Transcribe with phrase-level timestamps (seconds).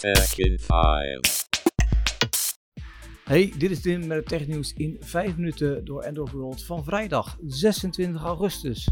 [0.00, 1.48] Tech in 5.
[3.24, 7.38] Hey, dit is Tim met het technieuws in 5 minuten door Android World van vrijdag
[7.46, 8.88] 26 augustus.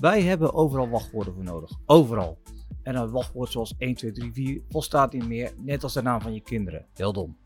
[0.00, 1.70] Wij hebben overal wachtwoorden voor nodig.
[1.86, 2.38] Overal.
[2.82, 6.20] En een wachtwoord zoals 1, 2, 3, 4 volstaat niet meer, net als de naam
[6.20, 6.86] van je kinderen.
[6.94, 7.38] Heel dom.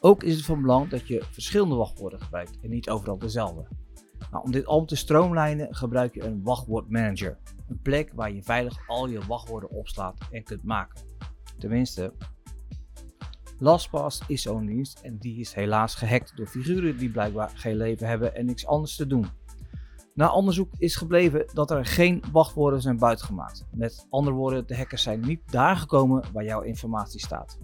[0.00, 3.68] Ook is het van belang dat je verschillende wachtwoorden gebruikt en niet overal dezelfde.
[4.30, 7.38] Nou, om dit allemaal te stroomlijnen gebruik je een wachtwoordmanager.
[7.68, 11.11] Een plek waar je veilig al je wachtwoorden opslaat en kunt maken.
[11.62, 12.12] Tenminste,
[13.58, 18.08] LastPass is zo'n dienst en die is helaas gehackt door figuren die blijkbaar geen leven
[18.08, 19.26] hebben en niks anders te doen.
[20.14, 23.64] Na onderzoek is gebleven dat er geen wachtwoorden zijn buitgemaakt.
[23.70, 27.58] Met andere woorden, de hackers zijn niet daar gekomen waar jouw informatie staat.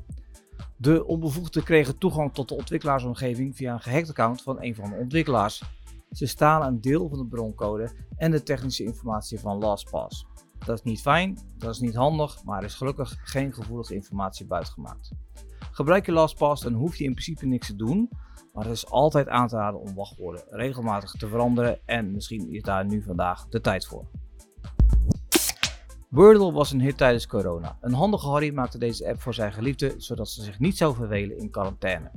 [0.76, 4.96] De onbevoegden kregen toegang tot de ontwikkelaarsomgeving via een gehackt account van een van de
[4.96, 5.62] ontwikkelaars.
[6.10, 10.26] Ze stalen een deel van de broncode en de technische informatie van LastPass.
[10.66, 14.46] Dat is niet fijn, dat is niet handig, maar er is gelukkig geen gevoelige informatie
[14.46, 15.10] buitgemaakt.
[15.70, 18.08] Gebruik je LastPass, dan hoef je in principe niks te doen,
[18.52, 22.62] maar het is altijd aan te raden om wachtwoorden regelmatig te veranderen en misschien is
[22.62, 24.04] daar nu vandaag de tijd voor.
[26.08, 27.78] Wordle was een hit tijdens corona.
[27.80, 31.38] Een handige Harry maakte deze app voor zijn geliefde, zodat ze zich niet zou vervelen
[31.38, 32.10] in quarantaine.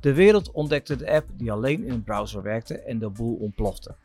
[0.00, 3.96] De wereld ontdekte de app die alleen in een browser werkte en de boel ontplofte.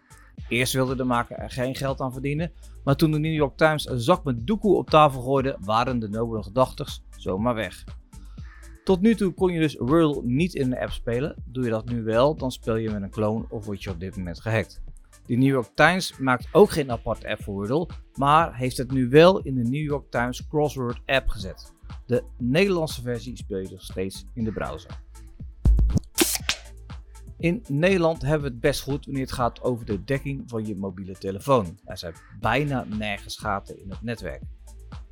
[0.50, 2.52] Eerst wilde de maker er geen geld aan verdienen,
[2.84, 6.10] maar toen de New York Times een zak met doekoe op tafel gooide, waren de
[6.10, 6.86] nobele gedachten
[7.18, 7.84] zomaar weg.
[8.84, 11.36] Tot nu toe kon je dus Wordle niet in de app spelen.
[11.46, 14.00] Doe je dat nu wel, dan speel je met een clone of word je op
[14.00, 14.82] dit moment gehackt.
[15.26, 19.10] De New York Times maakt ook geen aparte app voor Wordle, maar heeft het nu
[19.10, 21.74] wel in de New York Times Crossword app gezet.
[22.06, 24.92] De Nederlandse versie speel je nog steeds in de browser.
[27.40, 30.76] In Nederland hebben we het best goed wanneer het gaat over de dekking van je
[30.76, 31.80] mobiele telefoon.
[31.86, 34.42] Er zijn bijna nergens gaten in het netwerk.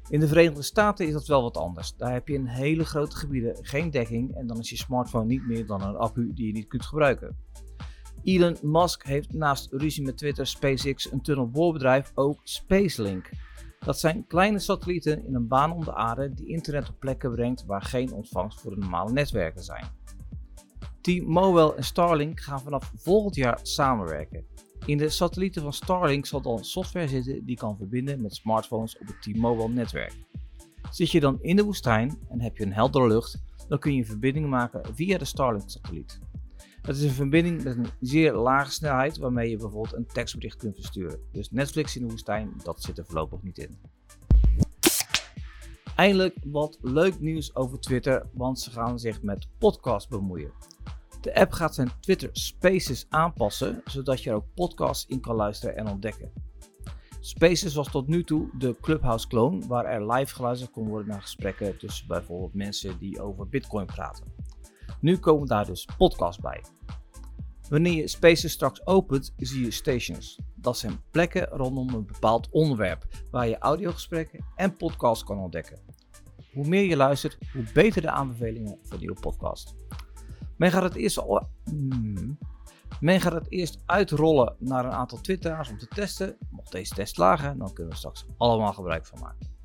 [0.09, 1.95] In de Verenigde Staten is dat wel wat anders.
[1.95, 5.47] Daar heb je in hele grote gebieden geen dekking en dan is je smartphone niet
[5.47, 7.37] meer dan een accu die je niet kunt gebruiken.
[8.23, 13.29] Elon Musk heeft naast ruzie met Twitter, SpaceX een tunnelboorbedrijf ook SpaceLink.
[13.79, 17.65] Dat zijn kleine satellieten in een baan om de aarde die internet op plekken brengt
[17.65, 19.96] waar geen ontvangst voor de normale netwerken zijn.
[21.07, 24.45] T-Mobile en Starlink gaan vanaf volgend jaar samenwerken.
[24.85, 29.07] In de satellieten van Starlink zal dan software zitten die kan verbinden met smartphones op
[29.07, 30.13] het T-Mobile netwerk.
[30.91, 34.05] Zit je dan in de woestijn en heb je een heldere lucht, dan kun je
[34.05, 36.19] verbinding maken via de Starlink-satelliet.
[36.81, 40.75] Het is een verbinding met een zeer lage snelheid waarmee je bijvoorbeeld een tekstbericht kunt
[40.75, 41.19] versturen.
[41.31, 43.77] Dus Netflix in de woestijn, dat zit er voorlopig niet in.
[45.95, 50.51] Eindelijk wat leuk nieuws over Twitter, want ze gaan zich met podcasts bemoeien.
[51.21, 55.77] De app gaat zijn Twitter Spaces aanpassen, zodat je er ook podcasts in kan luisteren
[55.77, 56.31] en ontdekken.
[57.19, 61.21] Spaces was tot nu toe de Clubhouse clone, waar er live geluisterd kon worden naar
[61.21, 64.25] gesprekken tussen bijvoorbeeld mensen die over Bitcoin praten.
[65.01, 66.63] Nu komen daar dus podcasts bij.
[67.69, 70.39] Wanneer je Spaces straks opent, zie je stations.
[70.55, 75.79] Dat zijn plekken rondom een bepaald onderwerp waar je audiogesprekken en podcasts kan ontdekken.
[76.53, 79.75] Hoe meer je luistert, hoe beter de aanbevelingen voor nieuwe podcast.
[80.57, 81.21] Men gaat het eerst,
[81.63, 82.37] hmm.
[82.99, 86.37] Men gaat het eerst uitrollen naar een aantal twitteraars om te testen.
[86.49, 89.55] Mocht deze test slagen, dan kunnen we straks allemaal gebruik van maken.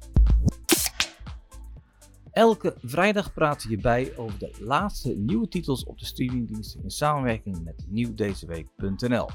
[2.32, 7.64] Elke vrijdag praten we bij over de laatste nieuwe titels op de streamingdiensten in samenwerking
[7.64, 9.28] met nieuwdezeweek.nl.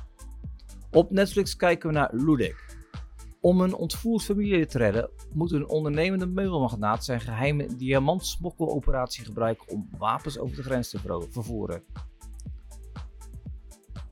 [0.91, 2.76] Op Netflix kijken we naar Ludek.
[3.41, 9.89] Om een ontvoerd familielid te redden, moet een ondernemende meubelmagnaat zijn geheime diamantsmokkeloperatie gebruiken om
[9.97, 11.83] wapens over de grens te vervoeren.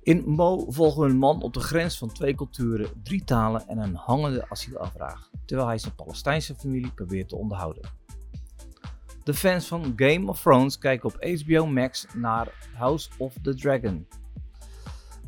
[0.01, 3.95] In Mo volgen een man op de grens van twee culturen, drie talen en een
[3.95, 7.89] hangende asielafvraag, terwijl hij zijn Palestijnse familie probeert te onderhouden.
[9.23, 14.07] De fans van Game of Thrones kijken op HBO Max naar House of the Dragon.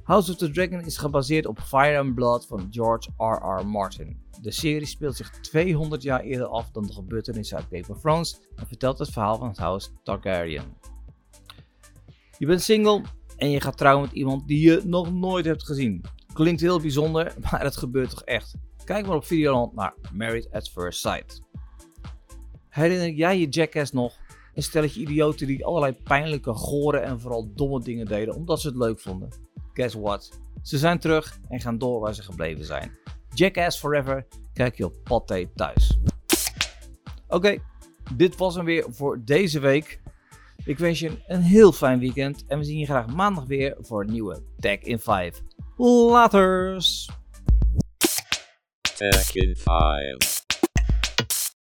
[0.07, 3.67] House of the Dragon is gebaseerd op Fire and Blood van George R.R.
[3.67, 4.21] Martin.
[4.41, 8.39] De serie speelt zich 200 jaar eerder af dan de gebeurtenissen uit Game of Thrones
[8.55, 10.63] en vertelt het verhaal van het huis Targaryen.
[12.37, 13.01] Je bent single
[13.37, 16.03] en je gaat trouwen met iemand die je nog nooit hebt gezien.
[16.33, 18.55] Klinkt heel bijzonder, maar het gebeurt toch echt.
[18.83, 21.41] Kijk maar op Videoland naar Married at First Sight.
[22.69, 24.15] Herinner jij je Jackass nog?
[24.53, 28.77] Een stelletje idioten die allerlei pijnlijke, gore en vooral domme dingen deden omdat ze het
[28.77, 29.29] leuk vonden.
[29.77, 30.39] Guess what?
[30.61, 32.97] Ze zijn terug en gaan door waar ze gebleven zijn.
[33.33, 35.99] Jackass Forever kijk je op Pathé thuis.
[37.27, 37.57] Oké,
[38.15, 39.99] dit was hem weer voor deze week.
[40.65, 44.01] Ik wens je een heel fijn weekend en we zien je graag maandag weer voor
[44.01, 45.41] een nieuwe Tech in 5.
[45.77, 47.09] Laters!
[49.33, 50.36] In 5.